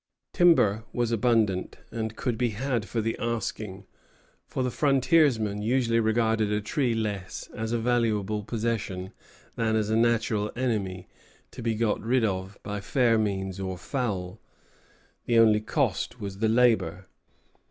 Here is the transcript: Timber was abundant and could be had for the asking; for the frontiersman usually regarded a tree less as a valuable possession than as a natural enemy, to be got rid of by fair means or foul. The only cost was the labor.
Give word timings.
Timber 0.33 0.83
was 0.93 1.11
abundant 1.11 1.77
and 1.91 2.15
could 2.15 2.35
be 2.35 2.49
had 2.49 2.85
for 2.87 3.01
the 3.01 3.15
asking; 3.19 3.85
for 4.47 4.63
the 4.63 4.71
frontiersman 4.71 5.61
usually 5.61 5.99
regarded 5.99 6.51
a 6.51 6.59
tree 6.59 6.95
less 6.95 7.47
as 7.53 7.71
a 7.71 7.77
valuable 7.77 8.43
possession 8.43 9.13
than 9.55 9.75
as 9.75 9.91
a 9.91 9.95
natural 9.95 10.51
enemy, 10.55 11.07
to 11.51 11.61
be 11.61 11.75
got 11.75 12.01
rid 12.03 12.25
of 12.25 12.57
by 12.63 12.81
fair 12.81 13.19
means 13.19 13.59
or 13.59 13.77
foul. 13.77 14.41
The 15.27 15.37
only 15.37 15.61
cost 15.61 16.19
was 16.19 16.39
the 16.39 16.49
labor. 16.49 17.05